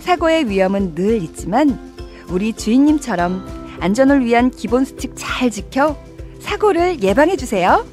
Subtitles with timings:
[0.00, 1.78] 사고의 위험은 늘 있지만
[2.28, 5.96] 우리 주인님처럼 안전을 위한 기본 수칙 잘 지켜
[6.40, 7.84] 사고를 예방해 주세요.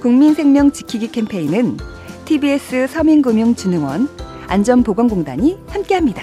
[0.00, 1.76] 국민 생명 지키기 캠페인은
[2.24, 4.08] TBS 서민금융진흥원
[4.48, 6.22] 안전보건공단이 함께합니다.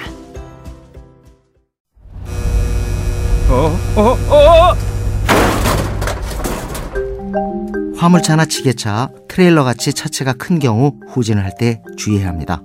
[3.49, 4.01] 어, 어,
[4.33, 4.75] 어!
[7.95, 12.61] 화물차나 지게차, 트레일러 같이 차체가 큰 경우 후진을 할 때 주의해야 합니다.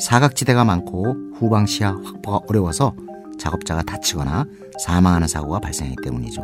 [0.00, 2.94] 사각지대가 많고 후방 시야 확보가 어려워서
[3.38, 4.46] 작업자가 다치거나
[4.80, 6.42] 사망하는 사고가 발생하기 때문이죠.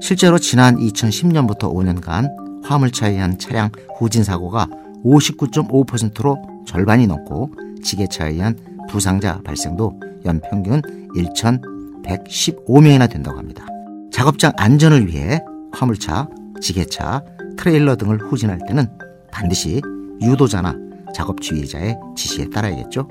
[0.00, 4.68] 실제로 지난 2010년부터 5년간 화물차에 의한 차량 후진 사고가
[5.04, 7.50] 59.5%로 절반이 넘고
[7.82, 8.58] 지게차에 의한
[8.90, 10.82] 부상자 발생도 연평균
[11.14, 13.66] 1,115명이나 된다고 합니다.
[14.12, 15.40] 작업장 안전을 위해
[15.72, 16.28] 화물차,
[16.60, 17.22] 지게차,
[17.56, 18.86] 트레일러 등을 후진할 때는
[19.32, 19.80] 반드시
[20.20, 20.74] 유도자나
[21.14, 23.08] 작업 지휘자의 지시에 따라야겠죠.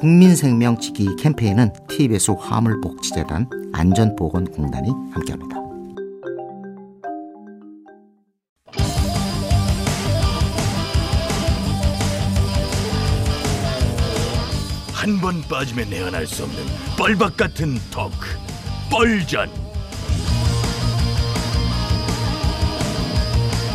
[0.00, 5.56] 국민생명 지키기 캠페인은 TBS 화물복지재단 안전보건공단이 함께합니다.
[14.92, 16.58] 한 번 빠지면 내안할 수 없는
[16.98, 18.26] 뻘박 같은 토크
[18.90, 19.48] 뻘전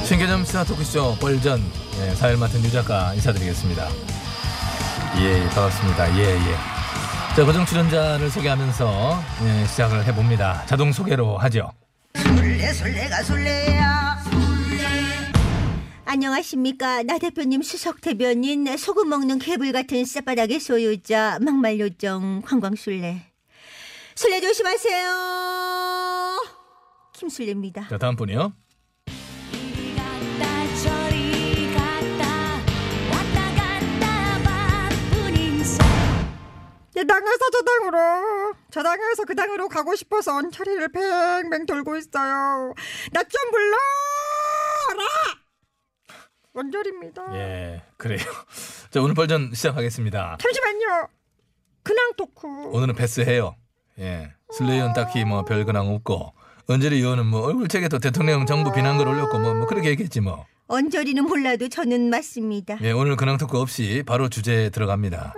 [0.05, 1.61] 신개념 스타 토크쇼 뻘전
[2.01, 3.87] 예, 사회를 맡은 유 작가 인사드리겠습니다.
[5.19, 6.17] 예, 예, 반갑습니다.
[6.17, 6.55] 예, 예.
[7.35, 10.65] 자, 고정 출연자를 소개하면서 예, 시작을 해봅니다.
[10.65, 11.71] 자동 소개로 하죠.
[12.15, 14.21] 술래 술래가 술래야
[16.05, 23.21] 안녕하십니까 나 대표님 수석 대변인 소금 먹는 개불 같은 쌔바닥의 소유자 막말 요정 관광술래
[24.15, 25.09] 술래 조심하세요
[27.13, 28.51] 김술래입니다 자, 다음 분이요.
[37.01, 42.73] 이 당에서 저 당으로 저 당에서 그 당으로 가고 싶어서 언처리를 뱅뱅 돌고 있어요
[43.11, 43.81] 나 좀 불러라
[46.53, 48.19] 원절입니다 예, 그래요.
[48.89, 50.37] 자, 오늘 뻘전 시작하겠습니다.
[50.39, 51.07] 잠시만요
[51.83, 53.55] 근황 토크 오늘은 패스해요.
[53.99, 54.33] 예.
[54.51, 56.33] 슬레이언 딱히 뭐 별 근황 없고
[56.67, 60.45] 언저리 의원은 뭐 얼굴책에 또 대통령 정부 비난 글 올렸고 뭐, 뭐 그렇게 얘기했지 뭐.
[60.67, 65.33] 언저리는 몰라도 저는 맞습니다 예, 오늘 근황 토크 없이 바로 주제에 들어갑니다.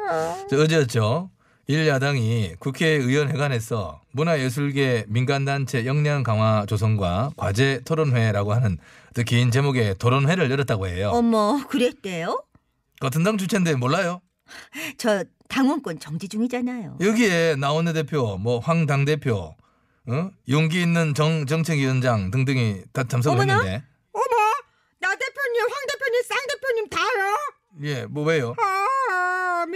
[0.49, 1.29] 저 어제였죠.
[1.67, 8.77] 일야당이 국회의원회관에서 문화예술계 민간단체 역량 강화 조성과 과제 토론회라고 하는
[9.15, 11.11] 또 긴 제목의 토론회를 열었다고 해요.
[11.13, 12.43] 어머 그랬대요?
[12.99, 14.21] 같은 당 주체인데 몰라요?
[14.97, 19.55] 저 당원권 정지 중이잖아요 여기에 나원내 대표, 뭐 황 당 대표,
[20.07, 20.31] 어?
[20.49, 23.53] 용기 있는 정 정책위원장 등등이 다 참석을 어머나?
[23.61, 24.25] 했는데, 어머
[24.99, 27.37] 나 대표님 황 대표님 쌍 대표님 다요
[27.83, 28.53] 예, 뭐 왜요?
[28.57, 28.82] 아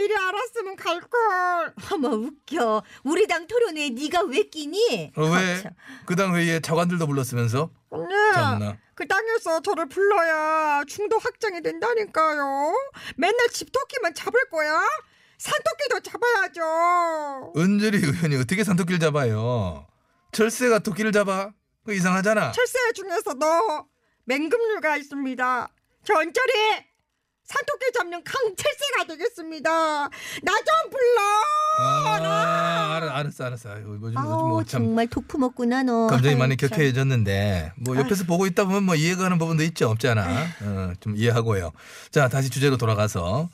[0.07, 5.12] 미리 알았으면 갈걸 어머 웃겨 우리 당 토론회에 네가 왜 끼니?
[5.18, 5.35] 어, 왜?
[5.56, 5.72] 아, 참.
[6.06, 7.69] 그당 회의에 차관들도 불렀으면서?
[7.90, 8.78] 언니 참나.
[8.96, 12.73] 그 땅에서 저를 불러야 중도 확장이 된다니까요
[13.17, 14.81] 맨날 집토끼만 잡을 거야
[15.38, 19.85] 산토끼도 잡아야죠 은절이 의원이 어떻게 산토끼를 잡아요?
[20.31, 21.51] 철새가 토끼를 잡아?
[21.85, 22.51] 그 이상하잖아.
[22.53, 23.88] 철새 중에서도
[24.25, 25.69] 맹금류가 있습니다.
[26.03, 26.53] 전절이
[27.47, 29.69] 산토끼 잡는 강철새가 되겠습니다.
[29.69, 31.22] 나 좀 불러.
[31.80, 33.69] 아, 알았, 알았어, 알았어.
[33.72, 36.69] 아유, 뭐, 요즘, 요즘 아우 뭐참 정말 독품 없구나 너 감정이 많이 아유, 참.
[36.69, 40.25] 격해졌는데 뭐 옆에서 보고 있다 보면 뭐 이해가 가는 부분도 있지 없잖아.
[40.62, 41.72] 어, 좀 이해하고요.
[42.12, 43.50] 자 다시 주제로 돌아가서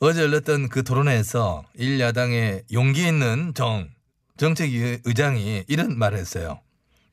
[0.00, 3.88] 어제 열렸던 그 토론회에서 일야당의 용기 있는 정
[4.36, 6.60] 정책의장이 이런 말을 했어요.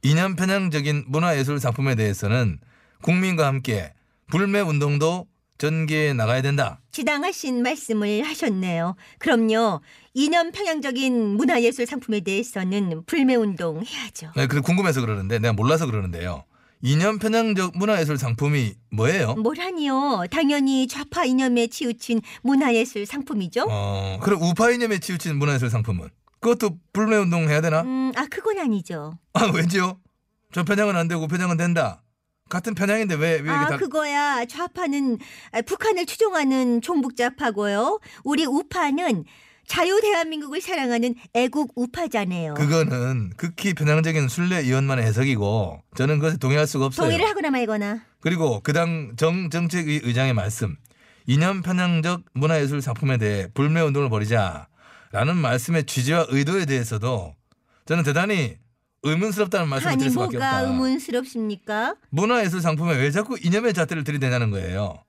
[0.02, 2.60] 이념 편향적인 문화예술 상품에 대해서는
[3.02, 3.94] 국민과 함께
[4.30, 6.82] 불매 운동도 전개해 나가야 된다.
[6.92, 8.96] 지당하신 말씀을 하셨네요.
[9.20, 9.82] 그럼요.
[10.14, 14.32] 이념 평양적인 문화예술 상품에 대해서는 불매운동 해야죠.
[14.36, 16.44] 네, 그래 궁금해서 그러는데 내가 몰라서 그러는데요.
[16.82, 19.36] 이념 편향적 문화예술 상품이 뭐예요?
[19.36, 20.26] 뭐라니요?
[20.30, 23.66] 당연히 좌파 이념에 치우친 문화예술 상품이죠.
[23.70, 26.10] 어, 그럼 우파 이념에 치우친 문화예술 상품은
[26.42, 27.82] 그것도 불매 운동 해야 되나?
[27.82, 29.18] 음, 아 그건 아니죠.
[29.34, 30.00] 아 왠지요?
[30.54, 32.04] 저 편향은 안 되고 편향은 된다.
[32.50, 34.46] 같은 편향인데 왜 왜 이게 아 다 그거야.
[34.46, 35.18] 좌파는
[35.52, 38.00] 아, 북한을 추종하는 종북 좌파고요.
[38.24, 39.26] 우리 우파는
[39.68, 42.54] 자유 대한민국을 사랑하는 애국 우파잖아요.
[42.54, 47.08] 그거는 극히 편향적인 순례 의원만의 해석이고 저는 그것에 동의할 수가 없어요.
[47.08, 48.02] 동의를 하거나 말거나.
[48.22, 50.76] 그리고 그 당 정 정책위 의장의 말씀
[51.26, 57.34] 이념 편향적 문화예술 상품에 대해 불매 운동을 벌이자라는 말씀의 취지와 의도에 대해서도
[57.88, 58.58] 저는 대단히
[59.06, 60.68] 의문스럽다는 말씀을 아니 드릴 수밖에 뭐가 없다.
[60.68, 61.96] 의문스럽습니까?
[62.10, 65.04] 문화예술 상품에 왜 자꾸 이념의 잣대를 들이대냐는 거예요.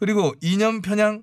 [0.00, 1.22] 그리고 이념 편향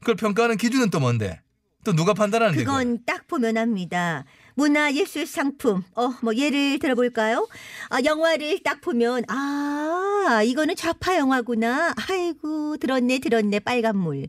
[0.00, 1.40] 그걸 평가하는 기준은 또 뭔데?
[1.84, 2.64] 또 누가 판단하는 데?
[2.64, 2.78] 그걸?
[2.84, 4.24] 그건 딱 보면 압니다.
[4.54, 5.82] 문화 예술 상품.
[5.94, 7.48] 어, 뭐 예를 들어볼까요?
[7.88, 11.94] 아, 영화를 딱 보면 아, 이거는 좌파 영화구나.
[12.08, 14.26] 아이고, 들었네, 들었네, 빨간 물.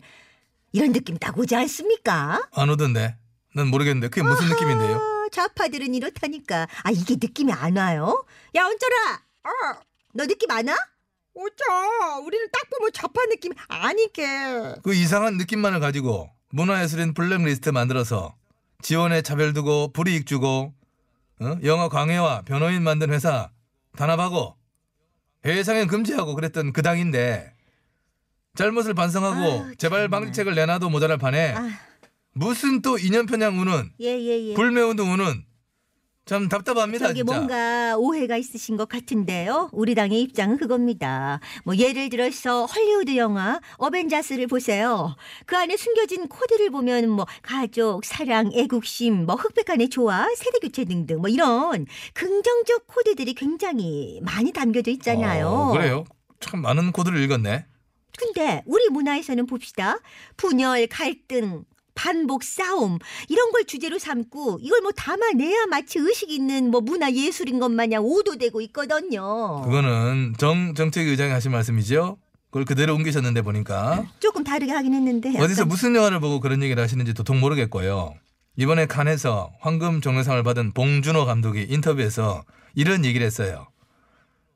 [0.72, 2.48] 이런 느낌 딱 오지 않습니까?
[2.54, 3.18] 안 오던데.
[3.54, 5.02] 난 모르겠는데 그게 무슨 느낌인데요?
[5.32, 6.68] 아, 좌파들은 이렇다니까.
[6.84, 8.26] 아, 이게 느낌이 안 와요?
[8.56, 9.22] 야, 언쩌라!
[9.44, 9.50] 아,
[10.14, 10.76] 너 느낌 안 와?
[11.34, 12.20] 어쩌?
[12.26, 14.76] 우리는 딱 보면 좌파 느낌 아니게.
[14.84, 18.36] 그 이상한 느낌만을 가지고 문화예술인 블랙리스트 만들어서
[18.82, 20.74] 지원에 차별 두고 불이익 주고
[21.40, 21.58] 어?
[21.64, 23.50] 영화 광해와 변호인 만든 회사
[23.96, 24.56] 단합하고
[25.46, 27.54] 해외 상영 금지하고 그랬던 그 당인데
[28.56, 30.10] 잘못을 반성하고 아유, 재발 정말.
[30.10, 31.70] 방지책을 내놔도 모자랄 판에 아,
[32.34, 34.54] 무슨 또 이념 편향 우는 예, 예, 예.
[34.54, 35.46] 불매운동 우는
[36.26, 37.24] 참 답답합니다 진짜.
[37.24, 39.70] 뭔가 오해가 있으신 것 같은데요.
[39.74, 41.42] 우리 당의 입장은 그겁니다.
[41.66, 45.16] 뭐 예를 들어서 헐리우드 영화 어벤자스를 보세요.
[45.46, 50.86] 그 안에 숨겨진 코드를 보면 뭐 가족, 사랑, 애국심, 뭐 흑백 간의 조화, 세대 교체
[50.86, 55.48] 등등 뭐 이런 긍정적 코드들이 굉장히 많이 담겨져 있잖아요.
[55.48, 56.06] 어, 그래요?
[56.40, 57.66] 참 많은 코드를 읽었네.
[58.18, 59.98] 근데 우리 문화에서는 봅시다.
[60.38, 61.66] 분열, 갈등,
[61.96, 62.98] 반복, 싸움
[63.30, 68.04] 이런 걸 주제로 삼고 이걸 뭐 담아내야 마치 의식 있는 뭐 문화 예술인 것 마냥
[68.04, 69.62] 오도되고 있거든요.
[69.64, 72.18] 그거는 정 정책 의장이 하신 말씀이죠.
[72.46, 76.82] 그걸 그대로 옮기셨는데 보니까 조금 다르게 하긴 했는데 어디서 약간 무슨 영화를 보고 그런 얘기를
[76.84, 78.14] 하시는지 도통 모르겠고요.
[78.58, 82.44] 이번에 칸에서 황금 종려상을 받은 봉준호 감독이 인터뷰에서
[82.76, 83.68] 이런 얘기를 했어요.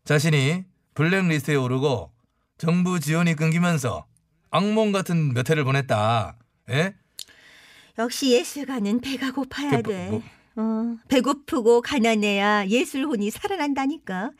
[0.03, 2.11] 자신이 블랙리스트에 오르고
[2.57, 4.05] 정부 지원이 끊기면서
[4.51, 6.37] 악몽 같은 몇 해를 보냈다.
[6.69, 6.95] 예?
[7.97, 10.09] 역시 예술가는 배가 고파야 그, 돼.
[10.09, 10.21] 뭐-
[10.57, 14.31] 어, 배고프고 가난해야 예술혼이 살아난다니까.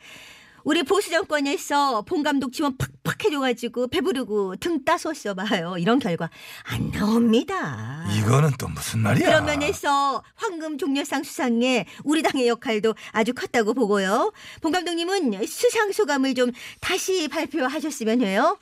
[0.64, 5.76] 우리 보수 정권에서 봉 감독 지원 팍팍 해줘가지고 배부르고 등 따숩어 봐요.
[5.78, 6.28] 이런 결과
[6.64, 8.04] 안 나옵니다.
[8.18, 9.26] 이거는 또 무슨 말이야?
[9.26, 14.32] 그런 면에서 황금 종려상 수상에 우리 당의 역할도 아주 컸다고 보고요.
[14.60, 16.50] 봉 감독님은 수상 소감을 좀
[16.80, 18.58] 다시 발표하셨으면 해요.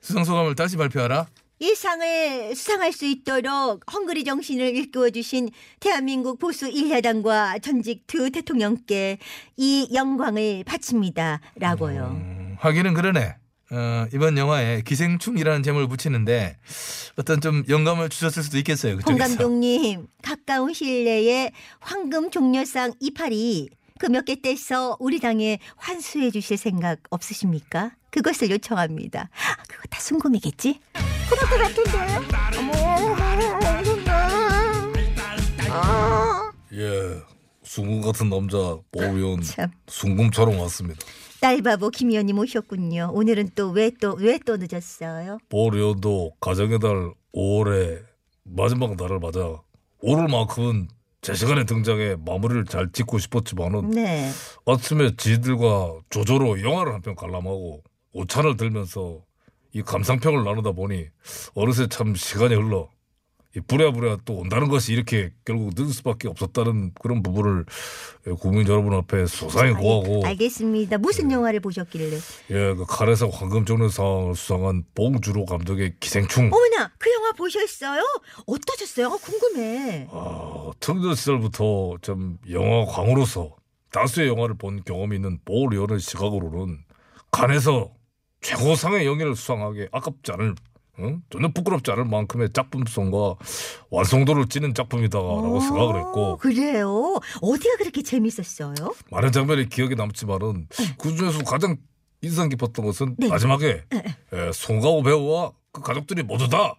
[0.00, 1.26] 수상 소감을 다시 발표하라.
[1.62, 5.48] 이 상을 수상할 수 있도록 헝그리 정신을 일깨워 주신
[5.78, 9.18] 대한민국 보수 일야당과 전직 두 대통령께
[9.56, 12.16] 이 영광을 바칩니다 라고요.
[12.20, 13.36] 음, 하기는 그러네.
[13.70, 16.58] 어, 이번 영화에 기생충이라는 제목을 붙이는데
[17.16, 18.96] 어떤 좀 영감을 주셨을 수도 있겠어요.
[19.06, 19.16] 홍.
[19.16, 23.68] 감독님 가까운 시일 내에 황금 종려상 이파리
[24.00, 27.92] 그 몇 개 떼서 우리 당에 환수해 주실 생각 없으십니까?
[28.12, 29.22] 그것을 요청합니다.
[29.32, 30.78] 아, 그거 다 순금이겠지?
[31.28, 32.58] 그럴 것 같은데.
[32.58, 32.72] 어머.
[35.70, 37.18] 아, 예,
[37.64, 39.70] 순금 같은 남자 보위원 참.
[39.88, 41.00] 순금처럼 왔습니다.
[41.40, 43.10] 딸바보 김 의원님 오셨군요.
[43.14, 45.38] 오늘은 또 왜 또 왜 또 늦었어요?
[45.48, 48.02] 보위원도 가정의 달 5월에
[48.44, 49.40] 마지막 날을 맞아
[50.02, 50.88] 오늘만큼은
[51.22, 54.30] 제 시간에 등장해 마무리를 잘 짓고 싶었지만은 네.
[54.66, 59.22] 아침에 지들과 조조로 영화를 한 편 관람하고 오찬을 들면서
[59.72, 61.06] 이 감상평을 나누다 보니
[61.54, 62.88] 어느새 참 시간이 흘러
[63.54, 67.66] 이 부랴부랴 또 온다는 것이 이렇게 결국 늦을 수밖에 없었다는 그런 부분을
[68.40, 70.96] 국민 여러분 앞에 소상히 고하고 알겠습니다.
[70.96, 72.16] 무슨 영화를 보셨길래?
[72.50, 78.02] 예, 그 칼에서 황금종려상을 수상한 봉주로 감독의 기생충 어머나 그 영화 보셨어요?
[78.46, 79.08] 어떠셨어요?
[79.08, 80.08] 어, 궁금해.
[80.10, 83.54] 아, 청년 시절부터 좀 영화 광으로서
[83.90, 86.78] 다수의 영화를 본 경험이 있는 볼 의원의 시각으로는
[87.30, 87.90] 칸에서
[88.42, 90.54] 최고상의 영예를 수상하기 아깝지 않을
[90.98, 91.22] 응?
[91.30, 93.36] 전혀 부끄럽지 않을 만큼의 작품성과
[93.90, 97.18] 완성도를 찌는 작품이다라고 생각을 했고 어, 그래요?
[97.40, 98.74] 어디가 그렇게 재밌었어요?
[99.10, 100.68] 많은 장면이 기억에 남지만은
[100.98, 101.76] 그 중에서 가장
[102.20, 103.28] 인상 깊었던 것은 네.
[103.28, 103.84] 마지막에
[104.34, 106.74] 예, 송가호 배우와 그 가족들이 모두 다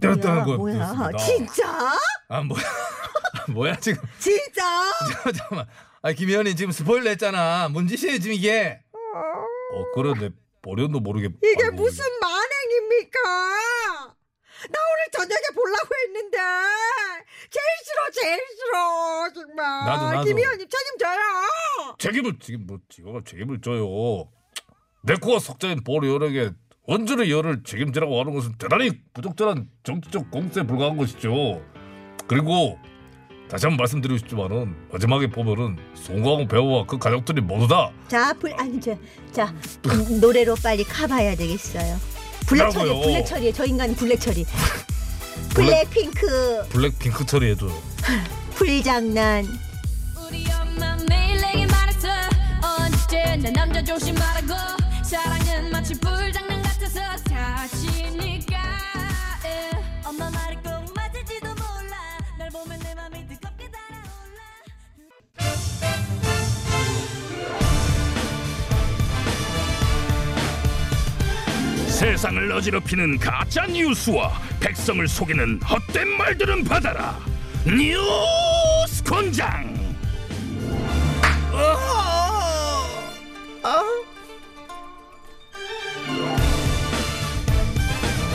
[0.00, 0.44] 때렸다는?
[0.58, 1.18] 거였습니다.
[1.18, 1.92] 진짜?
[2.28, 2.62] 아 뭐야
[3.54, 4.62] 뭐야 지금 진짜?
[5.36, 5.66] 잠깐만.
[6.02, 7.68] 아, 김 의원님 지금 스포일러 했잖아.
[7.68, 8.80] 뭔 짓이에요, 지금 이게?
[8.92, 10.30] 어, 그런데
[10.62, 11.28] 보련도 모르게.
[11.42, 13.18] 이게 아이고, 무슨 만행입니까?
[14.70, 16.38] 나 오늘 저녁에 보려고 했는데
[17.48, 20.24] 제일 싫어 제일 싫어 정말 나도, 나도.
[20.24, 21.18] 김 의원님 책임 져요
[21.98, 24.28] 책임을, 지금 뭐, 지가 책임을 져요.
[25.02, 26.50] 내 코가 석자인 보련에게
[26.82, 31.62] 원전의 열을 책임지라고 하는 것은 대단히 부적절한 정치적 공세에 불과한 것이죠.
[32.26, 32.78] 그리고
[33.50, 38.52] 다시 한 번 말씀드리고 싶지만은 마지막에 보면은 송강호 배우와 그 가족들이 모두 다 자, 불
[38.54, 38.94] 아니 저,
[39.32, 39.52] 자
[39.86, 41.98] 음, 노래로 빨리 가봐야 되겠어요.
[42.46, 43.00] 블랙 처리, 뭐라고요?
[43.06, 44.44] 블랙 처리, 저 인간 블랙 처리.
[45.54, 47.66] 블랙핑크 블랙핑크 처리해줘.
[48.54, 49.46] 불장난.
[50.28, 52.08] 우리 엄마 매일 내게 말했어
[52.62, 54.54] 언제나 남자 조심하라고
[55.02, 58.56] 사랑은 마치 불장난 같아서 사치니까
[59.44, 59.70] 예.
[60.06, 60.56] 엄마 말이
[72.00, 77.18] 세상을 어지럽히는 가짜 뉴스와 백성을 속이는 헛된 말들은 받아라.
[77.66, 79.74] 뉴스 권장.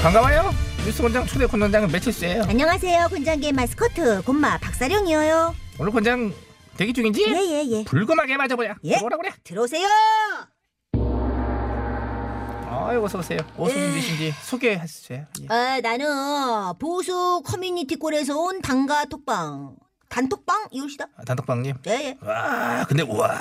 [0.04, 0.54] 반가워요.
[0.86, 2.44] 뉴스 권장 초대 권장장은 매칠수예요.
[2.44, 5.56] 안녕하세요, 곤장계 마스코트 곤마 박사령이에요.
[5.80, 6.32] 오늘 권장
[6.78, 7.84] 대기 중인지 예예 예.
[7.86, 8.76] 불금하게 맞아보자.
[8.84, 9.00] 예.
[9.00, 9.32] 뭐라 그래?
[9.44, 9.88] 들어오세요.
[12.96, 13.40] 아유 어서 오세요.
[13.58, 13.92] 무슨 예.
[13.92, 15.26] 일이신지 소개해 주세요.
[15.42, 15.48] 예.
[15.50, 16.08] 아, 나는
[16.80, 19.76] 보수 커뮤니티 꼴에서 온 단가 톡방.
[20.08, 21.06] 단톡방 이웃이다.
[21.18, 21.76] 아, 단톡방님.
[21.86, 22.18] 예예.
[22.22, 23.36] 와 근데 우와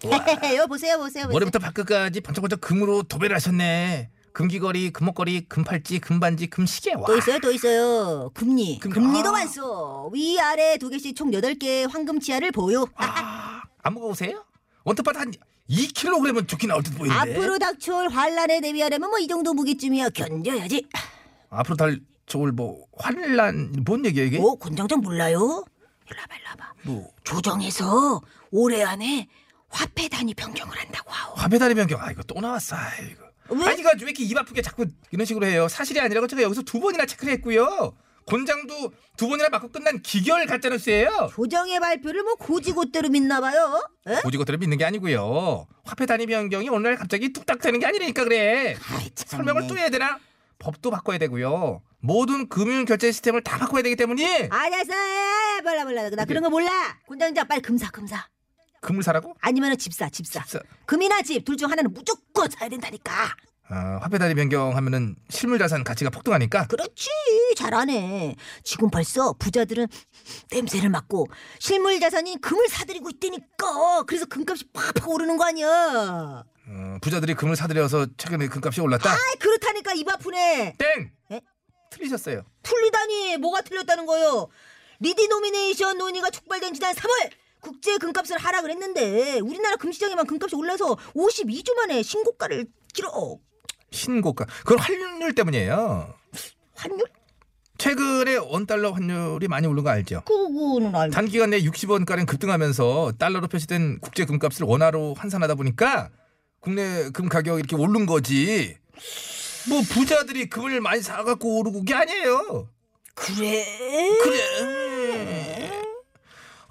[0.04, 1.28] 여 보세요 보세요 보세요.
[1.28, 4.10] 머리부터 발끝까지 번쩍번쩍 금으로 도배를 하셨네.
[4.34, 6.92] 금귀걸이, 금목걸이, 금팔찌, 금반지, 금시계.
[6.94, 7.06] 와.
[7.06, 8.30] 또 있어요 또 있어요.
[8.34, 8.78] 금니.
[8.80, 9.32] 금- 금니도 아.
[9.32, 10.10] 많소.
[10.12, 12.86] 위 아래 두 개씩 총 여덟 개의 황금 치아를 보유.
[12.96, 14.44] 아, 안 먹어보세요?
[14.84, 15.32] 원톱밭 한
[15.70, 17.20] 2kg은 좋게 나올 듯 보이는데.
[17.34, 20.86] 앞으로 닥쳐올 환란에 대비하려면 뭐 이 정도 무게쯤이야 견뎌야지.
[21.50, 24.38] 앞으로 달 저울 뭐 환란 뭔 얘기야 이게?
[24.38, 25.64] 어, 권장장 몰라요?
[26.10, 26.72] 일로 와봐, 일로 와봐.
[26.84, 28.20] 뭐 조정에서
[28.50, 29.28] 올해 안에
[29.68, 31.34] 화폐 단위 변경을 한다고 하오.
[31.34, 32.00] 화폐다리 변경.
[32.00, 32.76] 아 이거 또 나왔어.
[32.76, 33.22] 아이고.
[33.50, 33.66] 왜?
[33.66, 35.68] 아니 이거 왜 이렇게 입 아프게 자꾸 이런 식으로 해요?
[35.68, 37.94] 사실이 아니라고 제가 여기서 두 번이나 체크를 했고요.
[38.28, 41.30] 곤장도 두 번이나 맞고 끝난 기결 가짜 뉴스예요.
[41.32, 43.82] 조정의 발표를 뭐 고지고대로 믿나 봐요.
[44.06, 44.20] 에?
[44.22, 45.66] 고지고대로 믿는 게 아니고요.
[45.84, 48.76] 화폐 단위 변경이 오늘날 갑자기 뚝딱 되는 게 아니라니까 그래.
[48.90, 49.38] 아이, 참.
[49.38, 50.18] 설명을 또 해야 되나?
[50.58, 51.80] 법도 바꿔야 되고요.
[52.00, 56.10] 모든 금융 결제 시스템을 다 바꿔야 되기 때문에 알았어, 에, 몰라, 몰라.
[56.10, 56.70] 나 그런 거 몰라.
[57.08, 58.26] 권장장 빨리 금사, 금사.
[58.80, 59.34] 금을 사라고?
[59.40, 60.42] 아니면 집사, 집사.
[60.44, 60.60] 집사.
[60.86, 63.34] 금이나 집 둘 중 하나는 무조건 사야 된다니까.
[63.70, 67.10] 아, 화폐 단위 변경하면은 실물 자산 가치가 폭등하니까 그렇지,
[67.56, 68.34] 잘하네.
[68.64, 69.86] 지금 벌써 부자들은
[70.50, 71.26] 냄새를 맡고
[71.58, 74.04] 실물 자산인 금을 사들이고 있다니까.
[74.06, 75.66] 그래서 금값이 팍팍 오르는 거 아니야.
[75.68, 79.10] 어, 부자들이 금을 사들여서 최근에 금값이 올랐다.
[79.10, 80.76] 아이 그렇다니까 입 아프네.
[80.78, 81.12] 땡.
[81.32, 81.40] 에?
[81.90, 82.44] 틀리셨어요.
[82.62, 84.48] 틀리다니 뭐가 틀렸다는 거요?
[85.00, 92.02] 리디노미네이션 논의가 촉발된 지난 3월 국제 금값을 하락을 했는데 우리나라 금시장에만 금값이 올라서 52주 만에
[92.02, 93.47] 신고가를 기록.
[93.90, 94.44] 신고가.
[94.60, 96.14] 그건 환율 때문이에요.
[96.74, 97.04] 환율?
[97.78, 100.22] 최근에 원달러 환율이 많이 오른 거 알죠?
[100.26, 101.14] 그거는 알고.
[101.14, 106.10] 단기간 내 60원가량 급등하면서 달러로 표시된 국제 금값을 원화로 환산하다 보니까
[106.60, 108.76] 국내 금 가격이 이렇게 오른 거지.
[109.68, 112.68] 뭐 부자들이 금을 많이 사갖고 오르고 게 아니에요.
[113.14, 113.64] 그래?
[114.24, 115.70] 그래.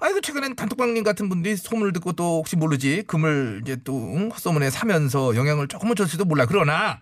[0.00, 4.30] 아이고 최근엔 단톡방님 같은 분들이 소문을 듣고 또 혹시 모르지 금을 이제 또 응?
[4.30, 6.46] 헛소문에 사면서 영향을 조금은 줬을지도 몰라.
[6.46, 7.00] 그러나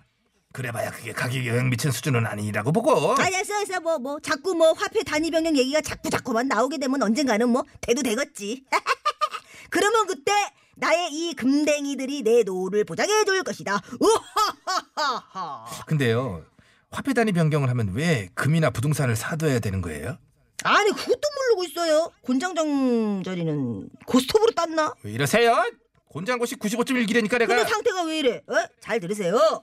[0.56, 3.12] 그래봐야 그게 가격에 영향 미친 수준은 아니라고 보고.
[3.12, 3.80] 알았어, 알았어.
[3.80, 8.02] 뭐, 뭐, 자꾸 뭐, 화폐 단위 변경 얘기가 자꾸 자꾸만 나오게 되면 언젠가는 뭐, 돼도
[8.02, 8.64] 되겠지.
[9.68, 10.32] 그러면 그때,
[10.76, 13.82] 나의 이 금댕이들이 내 노후를 보장해 줄 것이다.
[14.00, 15.66] 우하하하하.
[15.84, 16.42] 근데요
[16.90, 20.16] 화폐 단위 변경을 하면 왜 금이나 부동산을 사둬야 되는 거예요?
[20.64, 21.20] 아니, 그것도
[21.50, 22.10] 모르고 있어요.
[22.22, 24.94] 곤장장 자리는 고스톱으로 땄나?
[25.02, 25.70] 왜 이러세요?
[26.08, 27.56] 곤장고시 95.1기라니까 내가.
[27.56, 28.42] 근데 상태가 왜 이래?
[28.48, 28.54] 어?
[28.80, 29.62] 잘 들으세요.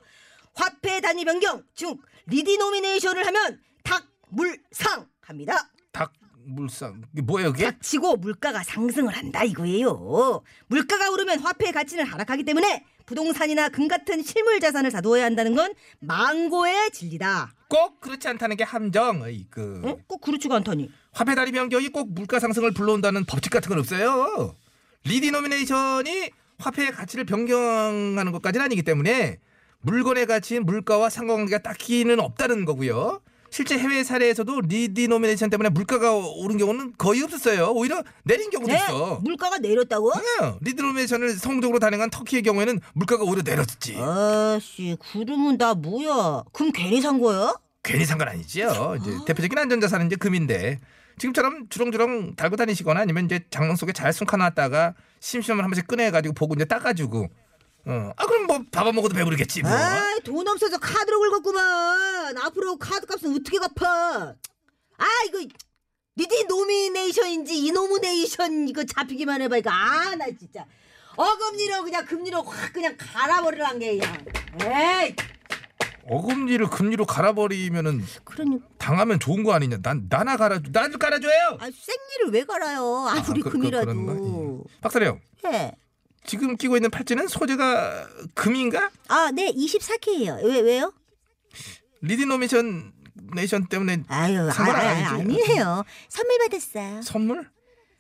[0.55, 5.69] 화폐 단위 변경, 즉, 리디노미네이션을 하면 닭, 물, 상 합니다.
[5.91, 6.13] 닭
[6.45, 7.65] 물상 이게 뭐예요 그게?
[7.65, 10.43] 닥치고 물가가 상승을 한다 이거예요.
[10.67, 16.91] 물가가 오르면 화폐의 가치는 하락하기 때문에 부동산이나 금 같은 실물 자산을 사두어야 한다는 건 만고의
[16.91, 17.53] 진리다.
[17.69, 19.21] 꼭 그렇지 않다는 게 함정.
[19.21, 19.81] 어이그.
[19.85, 20.03] 응?
[20.07, 20.91] 꼭 그렇지가 않다니.
[21.11, 24.55] 화폐 단위 변경이 꼭 물가 상승을 불러온다는 법칙 같은 건 없어요.
[25.05, 29.39] 리디노미네이션이 화폐의 가치를 변경하는 것까지는 아니기 때문에
[29.83, 33.21] 물건의 가치인 물가와 상관관계가 딱히는 없다는 거고요.
[33.49, 37.67] 실제 해외 사례에서도 리디노미네이션 때문에 물가가 오른 경우는 거의 없었어요.
[37.73, 38.79] 오히려 내린 경우도 네?
[38.79, 39.19] 있어.
[39.23, 40.11] 물가가 내렸다고?
[40.15, 43.95] 네, 리디노미네이션을 성공적으로 단행한 터키의 경우에는 물가가 오히려 내렸지.
[43.99, 46.43] 아씨, 그러면 나 뭐야?
[46.51, 47.53] 금 괜히 산 거야?
[47.83, 48.97] 괜히 산 건 아니지요.
[49.01, 50.79] 이제 대표적인 안전자산은 이제 금인데
[51.19, 56.55] 지금처럼 주렁주렁 달고 다니시거나 아니면 이제 장롱 속에 잘 숨겨놨다가 심심하면 한 번씩 꺼내가지고 보고
[56.55, 57.27] 이제 따가지고
[57.85, 59.71] 어, 아 그럼 뭐 밥 안 먹어도 배부르겠지 뭐.
[59.71, 62.37] 아, 돈 없어서 카드로 긁었구만.
[62.37, 64.35] 앞으로 카드 값은 어떻게 갚아?
[64.97, 65.39] 아, 이거
[66.17, 69.69] 니디 노미네이션인지 이노미네이션 이거 잡히기만 해봐 이거.
[69.71, 70.65] 아, 나 진짜
[71.15, 74.25] 어금니로 그냥 금리로 확 그냥 갈아버리란 게 그냥.
[74.61, 75.15] 에이,
[76.09, 79.77] 어금니를 금리로 갈아버리면은 그러니까 당하면 좋은 거 아니냐?
[79.81, 81.57] 난 나나 갈아 나도 깔아줘요.
[81.59, 83.07] 아, 생리를 왜 갈아요?
[83.09, 84.63] 아무리 그- 그- 금이라도.
[84.69, 84.79] 예.
[84.81, 85.71] 박사령 예.
[86.25, 88.89] 지금 끼고 있는 팔찌는 소재가 금인가?
[89.07, 90.43] 아, 네, 24K예요.
[90.43, 90.93] 왜 왜요?
[92.01, 92.91] 리디노미션
[93.35, 95.41] 네이션 때문에 아유, 아, 선물 아, 아니지?
[95.43, 95.83] 아니에요.
[96.09, 97.01] 선물 받았어요.
[97.01, 97.49] 선물?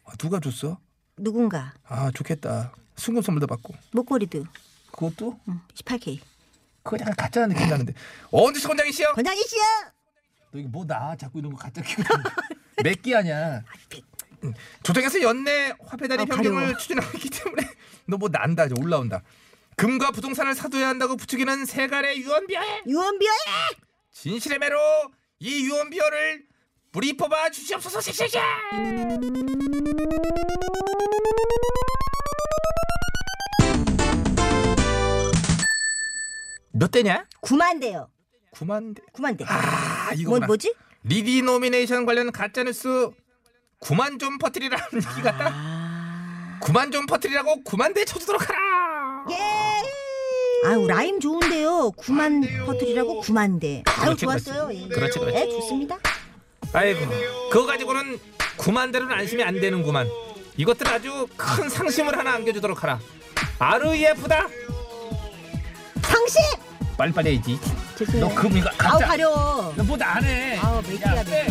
[0.05, 0.79] 아, 누가 줬어?
[1.17, 2.73] 누군가 아 좋겠다.
[2.95, 4.43] 순금 선물도 받고 목걸이도
[4.91, 6.19] 그것도 응, 18K.
[6.83, 7.93] 그거 약간 가짜 느낌 나는데
[8.31, 9.13] 언제 권장이시여?
[9.13, 9.61] 권장이 씨요.
[10.51, 12.03] 너 이거 뭐 나 자꾸 이런 거 가짜 끼고
[12.83, 13.63] 몇끼 아냐?
[13.93, 14.01] 응.
[14.83, 17.63] 조정에서 연내 화폐다리 아, 변경을 있기 때문에
[18.07, 19.21] 너 뭐 난다 이제 올라온다.
[19.75, 23.35] 금과 부동산을 사둬야 한다고 부추기는 세간의 유언비어에 유언비어에
[24.11, 24.77] 진실의 매로
[25.39, 26.45] 이 유언비어를
[26.91, 28.39] 뿌리 뽑아 주시옵소서 씩씩씩
[36.71, 37.25] 몇 대냐?
[37.41, 38.09] 9만 대요.
[38.53, 39.01] 9만 대.
[39.13, 39.45] 9만 대.
[39.45, 40.47] 아뭐 이거구나.
[40.47, 40.73] 뭐지?
[41.03, 43.09] 리디노미네이션 관련 가짜 뉴스
[43.83, 45.49] 9만 좀 퍼뜨리라는 얘기 같다.
[45.53, 46.59] 아.
[46.61, 48.59] 9만 좀 퍼뜨리라고 9만 대 쳐주도록 하라.
[49.31, 50.67] 예.
[50.67, 51.91] 아유 라임 좋은데요.
[51.97, 53.83] 9만 퍼뜨리라고 9만 대.
[53.85, 54.69] 아유 그렇지, 좋았어요.
[54.73, 54.87] 예.
[54.87, 55.37] 그렇지, 그렇지.
[55.37, 55.97] 네, 좋습니다.
[56.71, 57.05] 아이고
[57.51, 58.17] 그거 가지고는
[58.57, 60.07] 9만 대로는 안심이 안 되는구만.
[60.55, 62.99] 이것들 아주 큰 상심을 하나 안겨주도록 하라.
[63.59, 64.47] REF다.
[66.03, 66.41] 상심.
[66.97, 67.59] 빨리빨리 해야지.
[67.97, 68.27] 죄송해요.
[68.29, 68.99] 너금 이거 아우.
[68.99, 69.73] 가려 워.
[69.75, 70.57] 너뭐안 해.
[70.59, 71.47] 아우 몇 개야 돼.